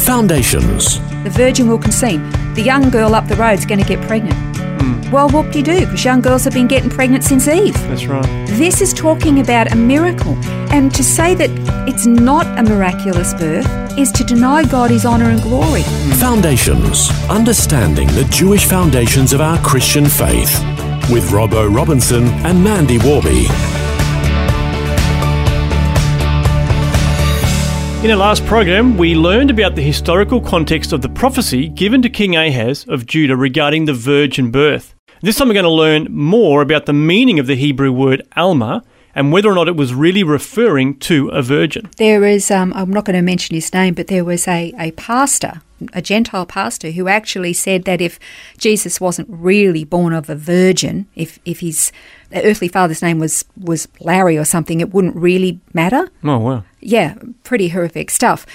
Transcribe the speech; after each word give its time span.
Foundations. 0.00 0.98
The 1.24 1.30
virgin 1.30 1.68
will 1.68 1.78
conceive. 1.78 2.20
The 2.54 2.62
young 2.62 2.90
girl 2.90 3.14
up 3.14 3.28
the 3.28 3.36
road's 3.36 3.66
going 3.66 3.80
to 3.80 3.86
get 3.86 4.00
pregnant. 4.06 4.34
Hmm. 4.56 5.10
Well, 5.10 5.28
what 5.28 5.52
do 5.52 5.58
you 5.58 5.64
do? 5.64 5.80
Because 5.80 6.04
young 6.04 6.22
girls 6.22 6.44
have 6.44 6.54
been 6.54 6.66
getting 6.66 6.88
pregnant 6.88 7.22
since 7.22 7.46
Eve. 7.46 7.74
That's 7.82 8.06
right. 8.06 8.24
This 8.48 8.80
is 8.80 8.94
talking 8.94 9.40
about 9.40 9.72
a 9.72 9.76
miracle. 9.76 10.34
And 10.72 10.92
to 10.94 11.04
say 11.04 11.34
that 11.34 11.50
it's 11.86 12.06
not 12.06 12.46
a 12.58 12.62
miraculous 12.62 13.34
birth 13.34 13.68
is 13.98 14.10
to 14.12 14.24
deny 14.24 14.64
God 14.64 14.90
his 14.90 15.04
honour 15.04 15.28
and 15.28 15.42
glory. 15.42 15.82
Hmm. 15.82 16.12
Foundations. 16.12 17.10
Understanding 17.28 18.08
the 18.08 18.24
Jewish 18.30 18.64
foundations 18.64 19.32
of 19.32 19.40
our 19.40 19.58
Christian 19.58 20.06
faith. 20.06 20.58
With 21.10 21.28
Robbo 21.30 21.72
Robinson 21.74 22.24
and 22.46 22.64
Mandy 22.64 22.98
Warby. 22.98 23.48
In 28.02 28.10
our 28.10 28.16
last 28.16 28.46
program, 28.46 28.96
we 28.96 29.14
learned 29.14 29.50
about 29.50 29.74
the 29.74 29.82
historical 29.82 30.40
context 30.40 30.94
of 30.94 31.02
the 31.02 31.08
prophecy 31.10 31.68
given 31.68 32.00
to 32.00 32.08
King 32.08 32.34
Ahaz 32.34 32.86
of 32.88 33.04
Judah 33.04 33.36
regarding 33.36 33.84
the 33.84 33.92
virgin 33.92 34.50
birth. 34.50 34.94
This 35.20 35.36
time 35.36 35.48
we're 35.48 35.54
going 35.54 35.64
to 35.64 35.70
learn 35.70 36.06
more 36.10 36.62
about 36.62 36.86
the 36.86 36.94
meaning 36.94 37.38
of 37.38 37.46
the 37.46 37.56
Hebrew 37.56 37.92
word 37.92 38.26
Alma 38.34 38.82
and 39.14 39.32
whether 39.32 39.50
or 39.50 39.54
not 39.54 39.68
it 39.68 39.76
was 39.76 39.92
really 39.92 40.22
referring 40.22 40.98
to 41.00 41.28
a 41.28 41.42
virgin. 41.42 41.90
There 41.98 42.24
is, 42.24 42.50
um, 42.50 42.72
I'm 42.74 42.90
not 42.90 43.04
going 43.04 43.16
to 43.16 43.22
mention 43.22 43.54
his 43.54 43.70
name, 43.74 43.92
but 43.92 44.06
there 44.06 44.24
was 44.24 44.48
a, 44.48 44.72
a 44.78 44.92
pastor, 44.92 45.60
a 45.92 46.00
Gentile 46.00 46.46
pastor, 46.46 46.92
who 46.92 47.06
actually 47.06 47.52
said 47.52 47.84
that 47.84 48.00
if 48.00 48.18
Jesus 48.56 48.98
wasn't 48.98 49.28
really 49.30 49.84
born 49.84 50.14
of 50.14 50.30
a 50.30 50.34
virgin, 50.36 51.06
if, 51.16 51.38
if 51.44 51.60
his 51.60 51.92
earthly 52.32 52.68
father's 52.68 53.02
name 53.02 53.18
was, 53.18 53.44
was 53.58 53.88
Larry 54.00 54.38
or 54.38 54.46
something, 54.46 54.80
it 54.80 54.94
wouldn't 54.94 55.16
really 55.16 55.60
matter. 55.74 56.08
Oh, 56.24 56.38
wow. 56.38 56.64
Yeah, 56.80 57.14
pretty 57.44 57.68
horrific 57.68 58.10
stuff. 58.10 58.46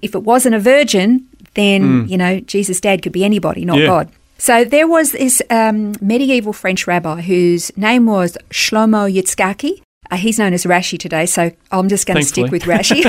If 0.00 0.14
it 0.14 0.24
wasn't 0.24 0.54
a 0.54 0.60
virgin, 0.60 1.26
then, 1.54 2.08
you 2.08 2.16
know, 2.16 2.40
Jesus' 2.40 2.80
dad 2.80 3.02
could 3.02 3.12
be 3.12 3.24
anybody, 3.24 3.64
not 3.64 3.78
Yeah. 3.78 3.86
God. 3.86 4.12
So 4.38 4.64
there 4.64 4.88
was 4.88 5.12
this 5.12 5.40
um, 5.50 5.94
medieval 6.00 6.52
French 6.52 6.88
rabbi 6.88 7.20
whose 7.20 7.76
name 7.76 8.06
was 8.06 8.36
Shlomo 8.50 9.12
Yitzhaki. 9.12 9.80
Uh, 10.10 10.16
he's 10.16 10.36
known 10.36 10.52
as 10.52 10.64
Rashi 10.64 10.98
today, 10.98 11.26
so 11.26 11.52
I'm 11.70 11.88
just 11.88 12.06
going 12.06 12.16
to 12.16 12.24
stick 12.24 12.50
with 12.50 12.64
Rashi. 12.64 13.04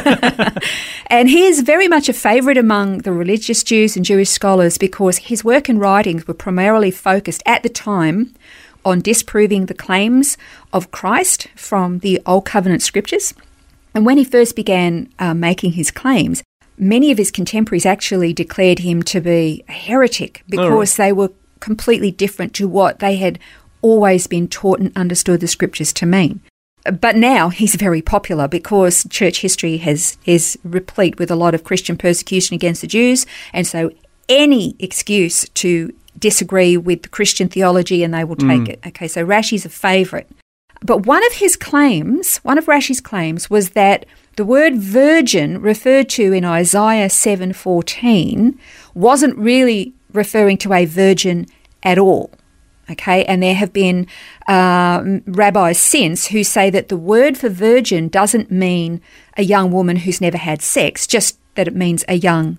and 1.07 1.29
he 1.29 1.45
is 1.45 1.61
very 1.61 1.87
much 1.87 2.07
a 2.07 2.13
favourite 2.13 2.57
among 2.57 2.99
the 2.99 3.11
religious 3.11 3.63
Jews 3.63 3.95
and 3.95 4.05
Jewish 4.05 4.29
scholars 4.29 4.77
because 4.77 5.17
his 5.17 5.43
work 5.43 5.67
and 5.69 5.81
writings 5.81 6.27
were 6.27 6.35
primarily 6.35 6.91
focused 6.91 7.41
at 7.47 7.63
the 7.63 7.69
time 7.69 8.35
on 8.85 9.01
disproving 9.01 9.65
the 9.65 9.73
claims 9.73 10.37
of 10.71 10.91
Christ 10.91 11.47
from 11.55 11.99
the 11.99 12.21
Old 12.27 12.45
Covenant 12.45 12.83
scriptures. 12.83 13.33
And 13.93 14.05
when 14.05 14.17
he 14.17 14.23
first 14.23 14.55
began 14.55 15.11
uh, 15.19 15.33
making 15.33 15.73
his 15.73 15.91
claims, 15.91 16.43
many 16.77 17.11
of 17.11 17.17
his 17.17 17.31
contemporaries 17.31 17.85
actually 17.85 18.33
declared 18.33 18.79
him 18.79 19.03
to 19.03 19.21
be 19.21 19.63
a 19.67 19.71
heretic 19.71 20.43
because 20.47 20.95
they 20.95 21.11
were 21.11 21.31
completely 21.59 22.11
different 22.11 22.53
to 22.55 22.67
what 22.67 22.99
they 22.99 23.17
had 23.17 23.39
always 23.81 24.27
been 24.27 24.47
taught 24.47 24.79
and 24.79 24.91
understood 24.95 25.39
the 25.39 25.47
scriptures 25.47 25.93
to 25.93 26.05
mean. 26.05 26.41
But 26.99 27.15
now 27.15 27.49
he's 27.49 27.75
very 27.75 28.01
popular 28.01 28.47
because 28.47 29.07
church 29.09 29.39
history 29.39 29.77
has 29.77 30.17
is 30.25 30.57
replete 30.63 31.17
with 31.17 31.31
a 31.31 31.35
lot 31.35 31.55
of 31.55 31.63
Christian 31.63 31.95
persecution 31.95 32.55
against 32.55 32.81
the 32.81 32.87
Jews, 32.87 33.25
and 33.53 33.65
so 33.65 33.91
any 34.27 34.75
excuse 34.79 35.47
to 35.49 35.93
disagree 36.19 36.75
with 36.77 37.03
the 37.03 37.09
Christian 37.09 37.47
theology 37.47 38.03
and 38.03 38.13
they 38.13 38.23
will 38.23 38.35
take 38.35 38.69
it. 38.69 38.79
Okay, 38.85 39.07
so 39.07 39.25
Rashi's 39.25 39.65
a 39.65 39.69
favorite. 39.69 40.29
But 40.83 41.05
one 41.05 41.25
of 41.25 41.33
his 41.33 41.55
claims, 41.55 42.37
one 42.37 42.57
of 42.57 42.65
Rashi's 42.65 42.99
claims 42.99 43.49
was 43.49 43.71
that 43.71 44.05
the 44.35 44.45
word 44.45 44.75
virgin 44.75 45.61
referred 45.61 46.09
to 46.09 46.33
in 46.33 46.43
Isaiah 46.43 47.09
7:14 47.09 48.57
wasn't 48.93 49.37
really 49.37 49.93
referring 50.11 50.57
to 50.57 50.73
a 50.73 50.85
virgin 50.85 51.47
at 51.83 51.97
all. 51.97 52.31
Okay, 52.89 53.23
and 53.25 53.41
there 53.41 53.55
have 53.55 53.71
been 53.71 54.07
um, 54.47 55.21
rabbis 55.25 55.79
since 55.79 56.27
who 56.27 56.43
say 56.43 56.69
that 56.69 56.89
the 56.89 56.97
word 56.97 57.37
for 57.37 57.47
virgin 57.47 58.09
doesn't 58.09 58.51
mean 58.51 58.99
a 59.37 59.43
young 59.43 59.71
woman 59.71 59.97
who's 59.97 60.19
never 60.19 60.37
had 60.37 60.61
sex, 60.61 61.07
just 61.07 61.39
that 61.55 61.67
it 61.67 61.75
means 61.75 62.03
a 62.09 62.15
young 62.15 62.57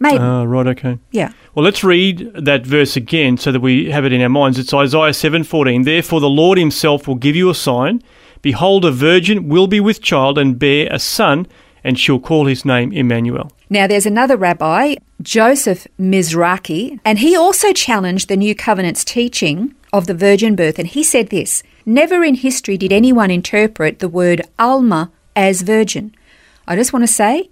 maiden. 0.00 0.22
Ah, 0.22 0.42
right, 0.42 0.66
okay. 0.66 0.98
yeah. 1.12 1.32
Well, 1.54 1.64
let's 1.64 1.84
read 1.84 2.32
that 2.34 2.66
verse 2.66 2.96
again 2.96 3.36
so 3.36 3.52
that 3.52 3.60
we 3.60 3.90
have 3.90 4.04
it 4.04 4.12
in 4.12 4.22
our 4.22 4.28
minds. 4.28 4.58
It's 4.58 4.74
Isaiah 4.74 5.12
7:14. 5.12 5.84
Therefore 5.84 6.20
the 6.20 6.28
Lord 6.28 6.58
himself 6.58 7.06
will 7.06 7.14
give 7.14 7.36
you 7.36 7.50
a 7.50 7.54
sign. 7.54 8.02
Behold, 8.42 8.84
a 8.84 8.90
virgin 8.90 9.48
will 9.48 9.66
be 9.66 9.80
with 9.80 10.00
child 10.00 10.38
and 10.38 10.58
bear 10.58 10.88
a 10.90 10.98
son, 10.98 11.46
and 11.84 11.98
she'll 11.98 12.18
call 12.18 12.46
his 12.46 12.64
name 12.64 12.90
Emmanuel. 12.92 13.52
Now, 13.68 13.86
there's 13.86 14.06
another 14.06 14.36
rabbi, 14.36 14.96
Joseph 15.22 15.86
Mizraki, 15.98 16.98
and 17.04 17.18
he 17.18 17.36
also 17.36 17.72
challenged 17.72 18.28
the 18.28 18.36
New 18.36 18.54
Covenant's 18.54 19.04
teaching 19.04 19.74
of 19.92 20.06
the 20.06 20.14
virgin 20.14 20.56
birth, 20.56 20.78
and 20.78 20.88
he 20.88 21.04
said 21.04 21.28
this 21.28 21.62
Never 21.86 22.24
in 22.24 22.34
history 22.34 22.76
did 22.76 22.92
anyone 22.92 23.30
interpret 23.30 23.98
the 23.98 24.08
word 24.08 24.42
Alma 24.58 25.10
as 25.36 25.62
virgin. 25.62 26.14
I 26.66 26.76
just 26.76 26.92
want 26.92 27.02
to 27.02 27.12
say 27.12 27.50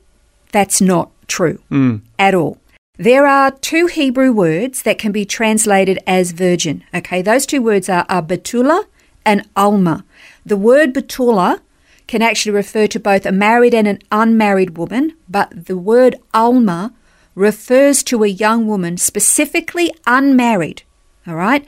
that's 0.52 0.80
not 0.80 1.10
true 1.28 1.60
hmm. 1.68 1.96
at 2.18 2.34
all. 2.34 2.58
There 2.96 3.28
are 3.28 3.52
two 3.52 3.86
Hebrew 3.86 4.32
words 4.32 4.82
that 4.82 4.98
can 4.98 5.12
be 5.12 5.24
translated 5.24 6.00
as 6.04 6.32
virgin. 6.32 6.82
Okay, 6.92 7.22
those 7.22 7.46
two 7.46 7.62
words 7.62 7.88
are, 7.88 8.04
are 8.08 8.22
Betula 8.22 8.86
and 9.24 9.48
Alma. 9.54 10.04
The 10.44 10.56
word 10.56 10.94
Betula 10.94 11.60
can 12.08 12.22
actually 12.22 12.52
refer 12.52 12.88
to 12.88 12.98
both 12.98 13.24
a 13.24 13.30
married 13.30 13.74
and 13.74 13.86
an 13.86 14.00
unmarried 14.10 14.76
woman, 14.76 15.14
but 15.28 15.66
the 15.66 15.76
word 15.76 16.16
Alma 16.34 16.92
refers 17.36 18.02
to 18.02 18.24
a 18.24 18.28
young 18.28 18.66
woman, 18.66 18.96
specifically 18.96 19.92
unmarried. 20.06 20.82
All 21.26 21.36
right? 21.36 21.64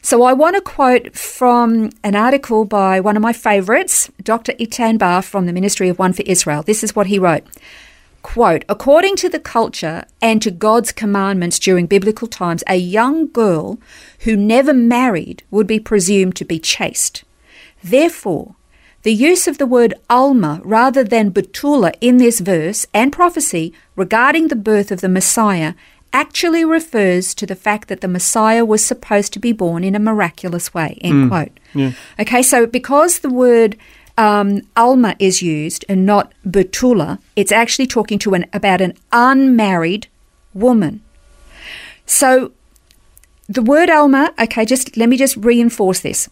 So 0.00 0.22
I 0.22 0.32
want 0.32 0.56
to 0.56 0.62
quote 0.62 1.14
from 1.14 1.90
an 2.02 2.14
article 2.14 2.64
by 2.64 3.00
one 3.00 3.16
of 3.16 3.22
my 3.22 3.34
favorites, 3.34 4.10
Dr. 4.22 4.52
Eitan 4.54 4.98
Bar 4.98 5.20
from 5.20 5.44
the 5.44 5.52
Ministry 5.52 5.90
of 5.90 5.98
One 5.98 6.14
for 6.14 6.22
Israel. 6.22 6.62
This 6.62 6.82
is 6.82 6.96
what 6.96 7.08
he 7.08 7.18
wrote. 7.18 7.44
Quote, 8.22 8.64
according 8.68 9.16
to 9.16 9.28
the 9.28 9.40
culture 9.40 10.04
and 10.20 10.42
to 10.42 10.50
God's 10.50 10.92
commandments 10.92 11.58
during 11.58 11.86
biblical 11.86 12.28
times, 12.28 12.62
a 12.66 12.76
young 12.76 13.28
girl 13.28 13.78
who 14.20 14.36
never 14.36 14.74
married 14.74 15.42
would 15.50 15.66
be 15.66 15.80
presumed 15.80 16.36
to 16.36 16.44
be 16.44 16.58
chaste. 16.58 17.24
Therefore, 17.82 18.56
the 19.02 19.14
use 19.14 19.48
of 19.48 19.56
the 19.56 19.66
word 19.66 19.94
Alma 20.10 20.60
rather 20.62 21.02
than 21.02 21.32
Betula 21.32 21.94
in 22.02 22.18
this 22.18 22.40
verse 22.40 22.86
and 22.92 23.12
prophecy 23.12 23.72
regarding 23.96 24.48
the 24.48 24.56
birth 24.56 24.92
of 24.92 25.00
the 25.00 25.08
Messiah 25.08 25.72
actually 26.12 26.64
refers 26.64 27.34
to 27.34 27.46
the 27.46 27.54
fact 27.54 27.88
that 27.88 28.00
the 28.00 28.08
Messiah 28.08 28.64
was 28.64 28.84
supposed 28.84 29.32
to 29.32 29.38
be 29.38 29.52
born 29.52 29.84
in 29.84 29.94
a 29.94 30.00
miraculous 30.00 30.74
way. 30.74 30.98
End 31.00 31.24
hmm. 31.24 31.28
quote. 31.28 31.52
Okay, 32.18 32.42
so 32.42 32.66
because 32.66 33.20
the 33.20 33.30
word 33.30 33.76
um, 34.18 34.62
Alma 34.76 35.16
is 35.18 35.42
used 35.42 35.84
and 35.88 36.04
not 36.04 36.32
Betula, 36.46 37.18
it's 37.36 37.52
actually 37.52 37.86
talking 37.86 38.18
to 38.20 38.34
an 38.34 38.46
about 38.52 38.80
an 38.80 38.94
unmarried 39.12 40.08
woman. 40.54 41.02
So 42.06 42.52
the 43.48 43.62
word 43.62 43.90
Alma, 43.90 44.32
okay, 44.40 44.64
just 44.64 44.96
let 44.96 45.08
me 45.08 45.16
just 45.16 45.36
reinforce 45.36 46.00
this. 46.00 46.28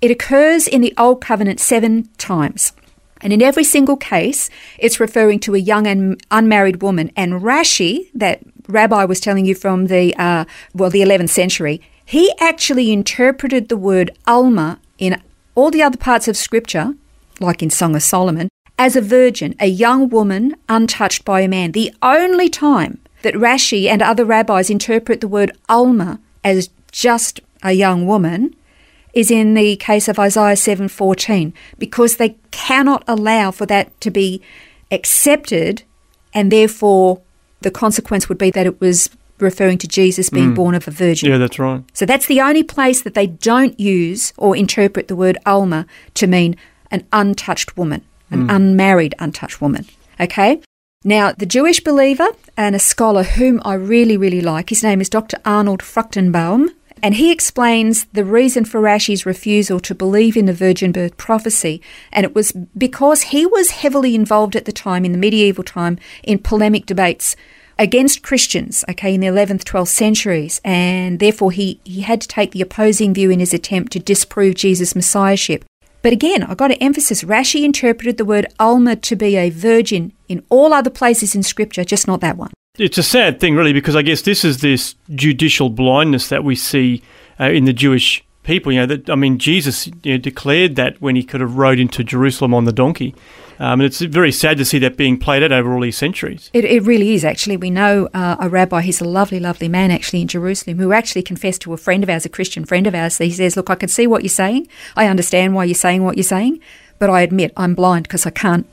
It 0.00 0.10
occurs 0.10 0.66
in 0.66 0.80
the 0.80 0.94
Old 0.98 1.20
Covenant 1.20 1.60
seven 1.60 2.08
times. 2.18 2.72
And 3.20 3.32
in 3.32 3.40
every 3.40 3.62
single 3.62 3.96
case, 3.96 4.50
it's 4.78 4.98
referring 4.98 5.38
to 5.40 5.54
a 5.54 5.58
young 5.58 5.86
and 5.86 6.20
unmarried 6.32 6.82
woman. 6.82 7.12
And 7.16 7.34
Rashi, 7.34 8.08
that 8.14 8.40
rabbi 8.66 9.04
was 9.04 9.20
telling 9.20 9.44
you 9.46 9.54
from 9.54 9.86
the, 9.86 10.14
uh, 10.16 10.44
well, 10.74 10.90
the 10.90 11.02
11th 11.02 11.30
century, 11.30 11.80
he 12.04 12.32
actually 12.40 12.92
interpreted 12.92 13.68
the 13.68 13.76
word 13.76 14.10
Alma 14.26 14.80
in 14.98 15.22
all 15.54 15.70
the 15.70 15.82
other 15.82 15.96
parts 15.96 16.26
of 16.26 16.36
Scripture, 16.36 16.94
like 17.40 17.62
in 17.62 17.70
Song 17.70 17.96
of 17.96 18.02
Solomon, 18.02 18.48
as 18.78 18.96
a 18.96 19.00
virgin, 19.00 19.54
a 19.60 19.66
young 19.66 20.08
woman 20.08 20.56
untouched 20.68 21.24
by 21.24 21.40
a 21.40 21.48
man. 21.48 21.72
The 21.72 21.92
only 22.02 22.48
time 22.48 22.98
that 23.22 23.34
Rashi 23.34 23.88
and 23.88 24.02
other 24.02 24.24
rabbis 24.24 24.70
interpret 24.70 25.20
the 25.20 25.28
word 25.28 25.52
Alma 25.68 26.20
as 26.42 26.70
just 26.90 27.40
a 27.62 27.72
young 27.72 28.06
woman 28.06 28.54
is 29.14 29.30
in 29.30 29.54
the 29.54 29.76
case 29.76 30.08
of 30.08 30.18
Isaiah 30.18 30.56
7:14 30.56 31.52
because 31.78 32.16
they 32.16 32.36
cannot 32.50 33.04
allow 33.06 33.50
for 33.50 33.66
that 33.66 33.98
to 34.00 34.10
be 34.10 34.40
accepted 34.90 35.82
and 36.34 36.50
therefore 36.50 37.20
the 37.60 37.70
consequence 37.70 38.28
would 38.28 38.38
be 38.38 38.50
that 38.50 38.66
it 38.66 38.80
was 38.80 39.10
referring 39.38 39.78
to 39.78 39.88
Jesus 39.88 40.30
being 40.30 40.52
mm. 40.52 40.54
born 40.54 40.74
of 40.74 40.86
a 40.86 40.90
virgin. 40.90 41.30
Yeah, 41.30 41.38
that's 41.38 41.58
right. 41.58 41.82
So 41.92 42.06
that's 42.06 42.26
the 42.26 42.40
only 42.40 42.62
place 42.62 43.02
that 43.02 43.14
they 43.14 43.26
don't 43.26 43.78
use 43.78 44.32
or 44.36 44.56
interpret 44.56 45.08
the 45.08 45.16
word 45.16 45.36
Alma 45.44 45.86
to 46.14 46.26
mean 46.26 46.56
an 46.92 47.04
untouched 47.12 47.76
woman, 47.76 48.04
an 48.30 48.42
hmm. 48.42 48.50
unmarried 48.50 49.14
untouched 49.18 49.60
woman. 49.60 49.86
Okay? 50.20 50.60
Now, 51.04 51.32
the 51.32 51.46
Jewish 51.46 51.80
believer 51.80 52.28
and 52.56 52.76
a 52.76 52.78
scholar 52.78 53.24
whom 53.24 53.60
I 53.64 53.74
really, 53.74 54.16
really 54.16 54.40
like, 54.40 54.68
his 54.68 54.84
name 54.84 55.00
is 55.00 55.08
Dr. 55.08 55.38
Arnold 55.44 55.80
Fruchtenbaum, 55.80 56.68
and 57.02 57.16
he 57.16 57.32
explains 57.32 58.04
the 58.12 58.24
reason 58.24 58.64
for 58.64 58.80
Rashi's 58.80 59.26
refusal 59.26 59.80
to 59.80 59.94
believe 59.94 60.36
in 60.36 60.46
the 60.46 60.52
virgin 60.52 60.92
birth 60.92 61.16
prophecy. 61.16 61.82
And 62.12 62.24
it 62.24 62.32
was 62.32 62.52
because 62.52 63.22
he 63.22 63.44
was 63.44 63.72
heavily 63.72 64.14
involved 64.14 64.54
at 64.54 64.66
the 64.66 64.72
time, 64.72 65.04
in 65.04 65.10
the 65.10 65.18
medieval 65.18 65.64
time, 65.64 65.98
in 66.22 66.38
polemic 66.38 66.86
debates 66.86 67.34
against 67.76 68.22
Christians, 68.22 68.84
okay, 68.88 69.14
in 69.14 69.20
the 69.20 69.26
11th, 69.26 69.64
12th 69.64 69.88
centuries. 69.88 70.60
And 70.64 71.18
therefore, 71.18 71.50
he, 71.50 71.80
he 71.82 72.02
had 72.02 72.20
to 72.20 72.28
take 72.28 72.52
the 72.52 72.62
opposing 72.62 73.12
view 73.12 73.30
in 73.30 73.40
his 73.40 73.52
attempt 73.52 73.90
to 73.92 73.98
disprove 73.98 74.54
Jesus' 74.54 74.94
messiahship. 74.94 75.64
But 76.02 76.12
again, 76.12 76.42
I've 76.42 76.56
got 76.56 76.68
to 76.68 76.82
emphasize 76.82 77.22
Rashi 77.22 77.64
interpreted 77.64 78.18
the 78.18 78.24
word 78.24 78.46
Alma 78.58 78.96
to 78.96 79.16
be 79.16 79.36
a 79.36 79.50
virgin 79.50 80.12
in 80.28 80.44
all 80.48 80.74
other 80.74 80.90
places 80.90 81.34
in 81.34 81.42
Scripture, 81.42 81.84
just 81.84 82.06
not 82.08 82.20
that 82.20 82.36
one. 82.36 82.50
It's 82.78 82.98
a 82.98 83.02
sad 83.02 83.38
thing, 83.38 83.54
really, 83.54 83.72
because 83.72 83.94
I 83.94 84.02
guess 84.02 84.22
this 84.22 84.44
is 84.44 84.60
this 84.60 84.96
judicial 85.14 85.70
blindness 85.70 86.28
that 86.28 86.42
we 86.42 86.56
see 86.56 87.02
uh, 87.38 87.44
in 87.44 87.66
the 87.66 87.72
Jewish 87.72 88.24
people. 88.42 88.72
You 88.72 88.80
know, 88.80 88.86
that 88.86 89.10
I 89.10 89.14
mean, 89.14 89.38
Jesus 89.38 89.86
you 90.02 90.12
know, 90.12 90.18
declared 90.18 90.74
that 90.76 91.00
when 91.00 91.14
he 91.14 91.22
could 91.22 91.40
have 91.40 91.56
rode 91.56 91.78
into 91.78 92.02
Jerusalem 92.02 92.52
on 92.54 92.64
the 92.64 92.72
donkey, 92.72 93.14
um, 93.62 93.78
and 93.78 93.82
it's 93.82 94.00
very 94.00 94.32
sad 94.32 94.58
to 94.58 94.64
see 94.64 94.80
that 94.80 94.96
being 94.96 95.16
played 95.16 95.44
out 95.44 95.52
over 95.52 95.72
all 95.72 95.80
these 95.80 95.96
centuries. 95.96 96.50
It, 96.52 96.64
it 96.64 96.82
really 96.82 97.14
is, 97.14 97.24
actually. 97.24 97.56
We 97.56 97.70
know 97.70 98.08
uh, 98.12 98.34
a 98.40 98.48
rabbi, 98.48 98.80
he's 98.82 99.00
a 99.00 99.04
lovely, 99.04 99.38
lovely 99.38 99.68
man 99.68 99.92
actually 99.92 100.20
in 100.20 100.26
Jerusalem, 100.26 100.78
who 100.78 100.92
actually 100.92 101.22
confessed 101.22 101.62
to 101.62 101.72
a 101.72 101.76
friend 101.76 102.02
of 102.02 102.10
ours, 102.10 102.24
a 102.24 102.28
Christian 102.28 102.64
friend 102.64 102.88
of 102.88 102.94
ours. 102.96 103.18
He 103.18 103.30
says, 103.30 103.56
Look, 103.56 103.70
I 103.70 103.76
can 103.76 103.88
see 103.88 104.08
what 104.08 104.24
you're 104.24 104.30
saying. 104.30 104.66
I 104.96 105.06
understand 105.06 105.54
why 105.54 105.62
you're 105.62 105.76
saying 105.76 106.02
what 106.02 106.16
you're 106.16 106.24
saying, 106.24 106.58
but 106.98 107.08
I 107.08 107.20
admit 107.20 107.52
I'm 107.56 107.76
blind 107.76 108.02
because 108.02 108.26
I 108.26 108.30
can't, 108.30 108.66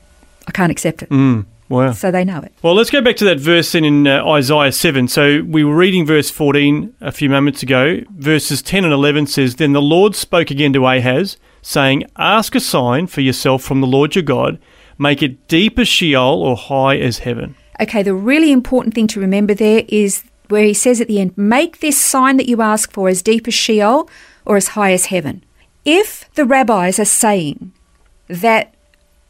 I 0.48 0.50
can't 0.50 0.72
accept 0.72 1.04
it. 1.04 1.10
Mm, 1.10 1.46
wow. 1.68 1.92
So 1.92 2.10
they 2.10 2.24
know 2.24 2.40
it. 2.40 2.52
Well, 2.60 2.74
let's 2.74 2.90
go 2.90 3.00
back 3.00 3.14
to 3.18 3.24
that 3.26 3.38
verse 3.38 3.70
then 3.70 3.84
in 3.84 4.08
uh, 4.08 4.26
Isaiah 4.26 4.72
7. 4.72 5.06
So 5.06 5.44
we 5.46 5.62
were 5.62 5.76
reading 5.76 6.04
verse 6.04 6.30
14 6.30 6.94
a 7.00 7.12
few 7.12 7.30
moments 7.30 7.62
ago. 7.62 8.00
Verses 8.10 8.60
10 8.60 8.82
and 8.82 8.92
11 8.92 9.28
says, 9.28 9.54
Then 9.54 9.72
the 9.72 9.80
Lord 9.80 10.16
spoke 10.16 10.50
again 10.50 10.72
to 10.72 10.84
Ahaz, 10.84 11.36
saying, 11.62 12.06
Ask 12.16 12.56
a 12.56 12.60
sign 12.60 13.06
for 13.06 13.20
yourself 13.20 13.62
from 13.62 13.80
the 13.80 13.86
Lord 13.86 14.16
your 14.16 14.24
God, 14.24 14.58
make 15.00 15.22
it 15.22 15.48
deep 15.48 15.78
as 15.78 15.88
Sheol 15.88 16.42
or 16.42 16.56
high 16.56 16.98
as 16.98 17.18
heaven. 17.18 17.56
Okay, 17.80 18.02
the 18.02 18.14
really 18.14 18.52
important 18.52 18.94
thing 18.94 19.06
to 19.08 19.20
remember 19.20 19.54
there 19.54 19.84
is 19.88 20.22
where 20.48 20.64
he 20.64 20.74
says 20.74 21.00
at 21.00 21.08
the 21.08 21.20
end, 21.20 21.36
Make 21.36 21.80
this 21.80 21.98
sign 21.98 22.36
that 22.36 22.48
you 22.48 22.60
ask 22.60 22.92
for 22.92 23.08
as 23.08 23.22
deep 23.22 23.48
as 23.48 23.54
Sheol 23.54 24.08
or 24.44 24.56
as 24.56 24.68
high 24.68 24.92
as 24.92 25.06
heaven. 25.06 25.44
If 25.84 26.30
the 26.34 26.44
rabbis 26.44 26.98
are 26.98 27.04
saying 27.04 27.72
that 28.28 28.74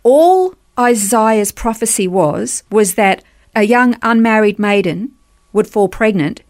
all 0.03 0.55
Isaiah's 0.79 1.53
prophecy 1.53 2.09
was 2.09 2.65
was 2.71 2.95
that 2.95 3.23
a 3.55 3.63
young 3.63 3.97
unmarried 4.03 4.59
maiden 4.59 5.13
would 5.53 5.67
fall 5.67 5.89
pregnant, 5.89 6.43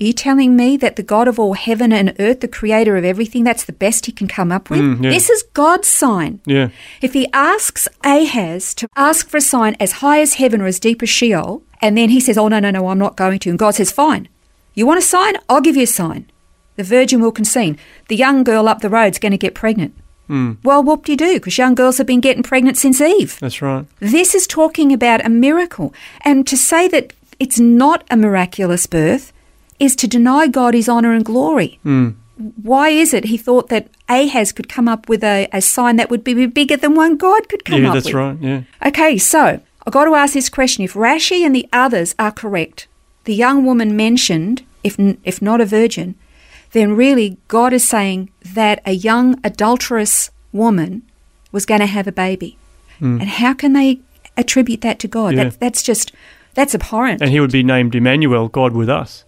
are 0.00 0.04
you 0.04 0.12
telling 0.12 0.56
me 0.56 0.76
that 0.76 0.96
the 0.96 1.02
God 1.02 1.28
of 1.28 1.38
all 1.38 1.54
heaven 1.54 1.92
and 1.92 2.14
earth, 2.18 2.40
the 2.40 2.48
creator 2.48 2.96
of 2.96 3.04
everything, 3.04 3.44
that's 3.44 3.64
the 3.64 3.72
best 3.72 4.06
he 4.06 4.12
can 4.12 4.28
come 4.28 4.52
up 4.52 4.68
with? 4.70 4.80
Mm, 4.80 5.04
yeah. 5.04 5.10
This 5.10 5.30
is 5.30 5.42
God's 5.54 5.88
sign. 5.88 6.40
Yeah. 6.44 6.68
If 7.00 7.12
he 7.12 7.28
asks 7.32 7.88
Ahaz 8.04 8.74
to 8.74 8.88
ask 8.96 9.28
for 9.28 9.38
a 9.38 9.40
sign 9.40 9.76
as 9.80 9.92
high 9.92 10.20
as 10.20 10.34
heaven 10.34 10.60
or 10.60 10.66
as 10.66 10.80
deep 10.80 11.02
as 11.02 11.08
Sheol, 11.08 11.62
and 11.80 11.96
then 11.96 12.10
he 12.10 12.20
says, 12.20 12.36
Oh, 12.38 12.48
no, 12.48 12.58
no, 12.58 12.70
no, 12.70 12.88
I'm 12.88 12.98
not 12.98 13.16
going 13.16 13.38
to. 13.40 13.50
And 13.50 13.58
God 13.58 13.74
says, 13.74 13.90
Fine. 13.90 14.28
You 14.74 14.86
want 14.86 14.98
a 14.98 15.02
sign? 15.02 15.36
I'll 15.48 15.60
give 15.60 15.76
you 15.76 15.84
a 15.84 15.86
sign. 15.86 16.30
The 16.76 16.82
virgin 16.82 17.20
will 17.20 17.32
conceive. 17.32 17.80
The 18.08 18.16
young 18.16 18.44
girl 18.44 18.68
up 18.68 18.80
the 18.80 18.90
road's 18.90 19.18
going 19.18 19.32
to 19.32 19.38
get 19.38 19.54
pregnant. 19.54 19.94
Well, 20.28 20.82
whoop 20.82 21.04
de 21.04 21.16
doo, 21.16 21.34
because 21.34 21.56
young 21.56 21.74
girls 21.74 21.98
have 21.98 22.06
been 22.06 22.20
getting 22.20 22.42
pregnant 22.42 22.76
since 22.76 23.00
Eve. 23.00 23.38
That's 23.38 23.62
right. 23.62 23.86
This 24.00 24.34
is 24.34 24.46
talking 24.46 24.92
about 24.92 25.24
a 25.24 25.28
miracle. 25.28 25.94
And 26.22 26.46
to 26.48 26.56
say 26.56 26.88
that 26.88 27.12
it's 27.38 27.60
not 27.60 28.04
a 28.10 28.16
miraculous 28.16 28.86
birth 28.86 29.32
is 29.78 29.96
to 29.96 30.06
deny 30.06 30.46
God 30.46 30.74
his 30.74 30.88
honour 30.88 31.12
and 31.12 31.24
glory. 31.24 31.78
Hmm. 31.82 32.10
Why 32.62 32.90
is 32.90 33.14
it 33.14 33.24
he 33.24 33.38
thought 33.38 33.68
that 33.68 33.88
Ahaz 34.08 34.52
could 34.52 34.68
come 34.68 34.88
up 34.88 35.08
with 35.08 35.24
a, 35.24 35.48
a 35.52 35.62
sign 35.62 35.96
that 35.96 36.10
would 36.10 36.22
be 36.22 36.46
bigger 36.46 36.76
than 36.76 36.94
one 36.94 37.16
God 37.16 37.48
could 37.48 37.64
come 37.64 37.82
yeah, 37.82 37.88
up 37.88 37.94
with? 37.94 38.06
Yeah, 38.06 38.12
that's 38.12 38.14
right. 38.14 38.64
Yeah. 38.82 38.88
Okay, 38.88 39.16
so 39.16 39.60
I've 39.86 39.92
got 39.92 40.04
to 40.04 40.14
ask 40.14 40.34
this 40.34 40.50
question. 40.50 40.84
If 40.84 40.92
Rashi 40.92 41.46
and 41.46 41.54
the 41.54 41.68
others 41.72 42.14
are 42.18 42.32
correct, 42.32 42.88
the 43.24 43.34
young 43.34 43.64
woman 43.64 43.96
mentioned, 43.96 44.64
if, 44.84 44.96
if 45.24 45.40
not 45.40 45.60
a 45.60 45.66
virgin, 45.66 46.14
then 46.72 46.94
really 46.94 47.38
God 47.48 47.72
is 47.72 47.88
saying 47.88 48.30
that 48.44 48.82
a 48.84 48.92
young 48.92 49.40
adulterous 49.42 50.30
woman 50.52 51.02
was 51.52 51.64
going 51.64 51.80
to 51.80 51.86
have 51.86 52.06
a 52.06 52.12
baby. 52.12 52.58
Hmm. 52.98 53.20
And 53.20 53.28
how 53.30 53.54
can 53.54 53.72
they 53.72 54.00
attribute 54.36 54.82
that 54.82 54.98
to 54.98 55.08
God? 55.08 55.34
Yeah. 55.34 55.44
That, 55.44 55.60
that's 55.60 55.82
just, 55.82 56.12
that's 56.52 56.74
abhorrent. 56.74 57.22
And 57.22 57.30
he 57.30 57.40
would 57.40 57.52
be 57.52 57.62
named 57.62 57.94
Emmanuel, 57.94 58.48
God 58.48 58.74
with 58.74 58.90
us. 58.90 59.24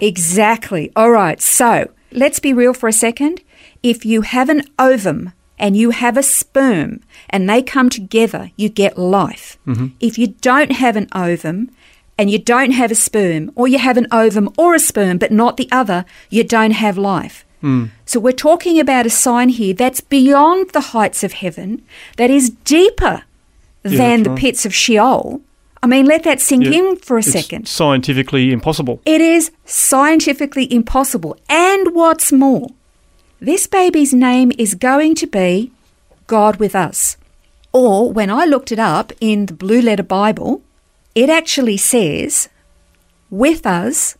Exactly. 0.00 0.90
All 0.96 1.10
right. 1.10 1.40
So 1.40 1.90
let's 2.12 2.40
be 2.40 2.52
real 2.52 2.74
for 2.74 2.88
a 2.88 2.92
second. 2.92 3.42
If 3.82 4.04
you 4.04 4.22
have 4.22 4.48
an 4.48 4.62
ovum 4.78 5.32
and 5.58 5.76
you 5.76 5.90
have 5.90 6.16
a 6.16 6.22
sperm 6.22 7.00
and 7.28 7.48
they 7.48 7.62
come 7.62 7.88
together, 7.90 8.50
you 8.56 8.68
get 8.68 8.98
life. 8.98 9.58
Mm-hmm. 9.66 9.88
If 10.00 10.18
you 10.18 10.28
don't 10.28 10.72
have 10.72 10.96
an 10.96 11.08
ovum 11.12 11.70
and 12.18 12.30
you 12.30 12.38
don't 12.38 12.72
have 12.72 12.90
a 12.90 12.94
sperm, 12.94 13.50
or 13.54 13.66
you 13.66 13.78
have 13.78 13.96
an 13.96 14.06
ovum 14.12 14.50
or 14.58 14.74
a 14.74 14.78
sperm 14.78 15.16
but 15.18 15.32
not 15.32 15.56
the 15.56 15.68
other, 15.72 16.04
you 16.28 16.44
don't 16.44 16.72
have 16.72 16.98
life. 16.98 17.46
Mm. 17.62 17.90
So 18.04 18.20
we're 18.20 18.32
talking 18.32 18.78
about 18.80 19.06
a 19.06 19.10
sign 19.10 19.50
here 19.50 19.74
that's 19.74 20.00
beyond 20.00 20.70
the 20.70 20.80
heights 20.80 21.22
of 21.24 21.34
heaven, 21.34 21.82
that 22.16 22.30
is 22.30 22.50
deeper 22.64 23.22
Yeah, 23.84 23.96
than 23.98 24.22
the 24.22 24.30
right. 24.30 24.38
pits 24.38 24.66
of 24.66 24.74
Sheol. 24.74 25.40
I 25.82 25.86
mean, 25.86 26.06
let 26.06 26.24
that 26.24 26.40
sink 26.40 26.64
Yeah. 26.64 26.72
in 26.72 26.96
for 26.96 27.16
a 27.18 27.22
second. 27.22 27.66
scientifically 27.66 28.52
impossible. 28.52 29.00
It 29.06 29.20
is 29.20 29.50
scientifically 29.64 30.70
impossible. 30.72 31.36
And 31.48 31.94
what's 31.94 32.30
more, 32.32 32.68
this 33.40 33.66
baby's 33.66 34.12
name 34.12 34.52
is 34.58 34.74
going 34.74 35.14
to 35.16 35.26
be 35.26 35.70
God 36.26 36.56
with 36.56 36.74
us. 36.76 37.16
Or 37.72 38.12
when 38.12 38.30
I 38.30 38.44
looked 38.44 38.72
it 38.72 38.78
up 38.78 39.12
in 39.20 39.46
the 39.46 39.54
Blue 39.54 39.80
Letter 39.80 40.02
Bible, 40.02 40.60
it 41.14 41.30
actually 41.30 41.76
says, 41.76 42.48
with 43.30 43.64
us 43.64 44.16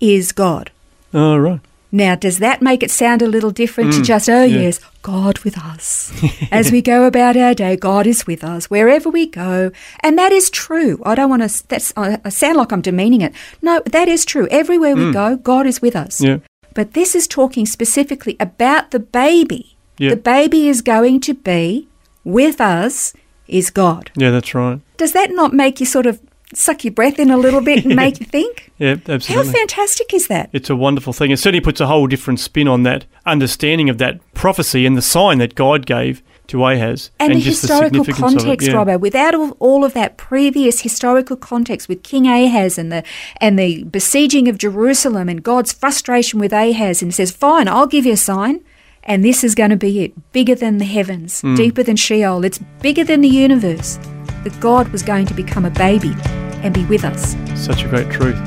is 0.00 0.30
God. 0.32 0.70
Oh, 1.12 1.36
right. 1.36 1.60
Now, 1.94 2.14
does 2.14 2.38
that 2.38 2.62
make 2.62 2.82
it 2.82 2.90
sound 2.90 3.20
a 3.20 3.28
little 3.28 3.50
different 3.50 3.92
to 3.92 4.00
mm. 4.00 4.04
just, 4.04 4.28
oh, 4.30 4.44
yeah. 4.44 4.60
yes, 4.60 4.80
God 5.02 5.38
with 5.40 5.58
us? 5.58 6.10
As 6.50 6.72
we 6.72 6.80
go 6.80 7.04
about 7.04 7.36
our 7.36 7.52
day, 7.52 7.76
God 7.76 8.06
is 8.06 8.26
with 8.26 8.42
us 8.42 8.70
wherever 8.70 9.10
we 9.10 9.26
go. 9.26 9.70
And 10.00 10.18
that 10.18 10.32
is 10.32 10.48
true. 10.48 11.02
I 11.04 11.14
don't 11.14 11.28
want 11.28 11.42
to, 11.48 11.68
that's, 11.68 11.92
I 11.94 12.18
I 12.24 12.30
sound 12.30 12.56
like 12.56 12.72
I'm 12.72 12.80
demeaning 12.80 13.20
it. 13.20 13.34
No, 13.60 13.82
that 13.84 14.08
is 14.08 14.24
true. 14.24 14.48
Everywhere 14.50 14.96
we 14.96 15.02
mm. 15.02 15.12
go, 15.12 15.36
God 15.36 15.66
is 15.66 15.82
with 15.82 15.94
us. 15.94 16.22
Yeah. 16.22 16.38
But 16.74 16.94
this 16.94 17.14
is 17.14 17.28
talking 17.28 17.66
specifically 17.66 18.36
about 18.40 18.90
the 18.90 18.98
baby. 18.98 19.76
Yeah. 19.98 20.10
The 20.10 20.16
baby 20.16 20.68
is 20.68 20.80
going 20.80 21.20
to 21.20 21.34
be 21.34 21.88
with 22.24 22.58
us, 22.58 23.12
is 23.46 23.70
God. 23.70 24.10
Yeah, 24.16 24.30
that's 24.30 24.54
right. 24.54 24.80
Does 24.96 25.12
that 25.12 25.30
not 25.32 25.52
make 25.52 25.78
you 25.80 25.86
sort 25.86 26.06
of 26.06 26.20
suck 26.56 26.84
your 26.84 26.92
breath 26.92 27.18
in 27.18 27.30
a 27.30 27.36
little 27.36 27.60
bit 27.60 27.84
and 27.84 27.96
make 27.96 28.20
you 28.20 28.26
think? 28.38 28.70
Yeah, 28.78 28.96
absolutely. 29.08 29.34
How 29.34 29.42
fantastic 29.58 30.12
is 30.14 30.28
that? 30.28 30.50
It's 30.52 30.70
a 30.70 30.76
wonderful 30.76 31.12
thing. 31.12 31.30
It 31.30 31.38
certainly 31.38 31.60
puts 31.60 31.80
a 31.80 31.86
whole 31.86 32.06
different 32.06 32.40
spin 32.40 32.68
on 32.68 32.82
that 32.84 33.04
understanding 33.26 33.88
of 33.88 33.98
that 33.98 34.20
prophecy 34.34 34.86
and 34.86 34.96
the 34.96 35.02
sign 35.02 35.38
that 35.38 35.54
God 35.54 35.86
gave 35.86 36.22
to 36.48 36.64
Ahaz. 36.64 37.10
and, 37.20 37.34
the 37.34 37.40
just 37.40 37.62
historical 37.62 38.04
significance 38.04 38.32
of 38.34 38.38
it, 38.40 38.44
context, 38.46 38.68
yeah. 38.68 38.74
Robbo. 38.74 39.00
Without 39.00 39.34
all, 39.34 39.50
all 39.60 39.84
of 39.84 39.94
that 39.94 40.16
previous 40.16 40.80
historical 40.80 41.36
context 41.36 41.88
with 41.88 42.02
King 42.02 42.26
Ahaz 42.26 42.76
and 42.78 42.90
the 42.92 43.04
and 43.40 43.58
the 43.58 43.84
besieging 43.84 44.48
of 44.48 44.58
Jerusalem 44.58 45.28
and 45.28 45.42
God's 45.42 45.72
frustration 45.72 46.40
with 46.40 46.52
Ahaz, 46.52 47.00
and 47.00 47.14
says, 47.14 47.30
"Fine, 47.30 47.68
I'll 47.68 47.86
give 47.86 48.04
you 48.04 48.12
a 48.14 48.16
sign." 48.16 48.60
And 49.04 49.24
this 49.24 49.42
is 49.42 49.54
going 49.56 49.70
to 49.70 49.76
be 49.76 50.00
it 50.04 50.32
bigger 50.32 50.54
than 50.54 50.78
the 50.78 50.84
heavens, 50.84 51.40
Hmm. 51.40 51.54
deeper 51.54 51.82
than 51.82 51.96
Sheol. 51.96 52.44
It's 52.44 52.58
bigger 52.80 53.02
than 53.04 53.20
the 53.20 53.28
universe. 53.28 53.98
That 54.44 54.58
God 54.60 54.88
was 54.88 55.02
going 55.02 55.26
to 55.26 55.34
become 55.34 55.64
a 55.64 55.70
baby 55.70 56.14
and 56.62 56.72
be 56.72 56.84
with 56.86 57.04
us. 57.04 57.36
Such 57.54 57.84
a 57.84 57.88
great 57.88 58.10
truth. 58.10 58.40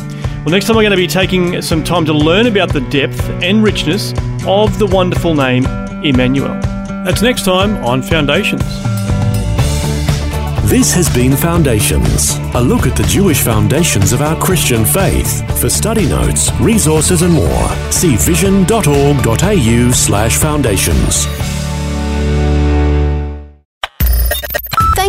Well, 0.46 0.52
next 0.52 0.66
time 0.66 0.76
we're 0.76 0.84
going 0.84 0.92
to 0.92 0.98
be 0.98 1.08
taking 1.08 1.62
some 1.62 1.84
time 1.84 2.06
to 2.06 2.14
learn 2.14 2.48
about 2.48 2.72
the 2.72 2.82
depth 2.82 3.20
and 3.42 3.64
richness 3.64 4.14
of 4.46 4.78
the 4.78 4.86
wonderful 4.86 5.34
name 5.34 5.66
Emmanuel. 6.04 6.60
That's 7.04 7.22
next 7.22 7.46
time 7.46 7.78
on 7.84 8.02
Foundations. 8.02 8.64
This 10.70 10.94
has 10.94 11.14
been 11.14 11.36
Foundations, 11.36 12.38
a 12.56 12.62
look 12.62 12.88
at 12.88 12.96
the 12.96 13.04
Jewish 13.04 13.42
foundations 13.42 14.14
of 14.14 14.22
our 14.22 14.36
Christian 14.40 14.84
faith. 14.84 15.60
For 15.60 15.70
study 15.70 16.08
notes, 16.08 16.52
resources, 16.60 17.22
and 17.22 17.34
more, 17.34 17.70
see 17.92 18.16
vision.org.au 18.16 19.92
slash 19.92 20.38
foundations. 20.38 21.55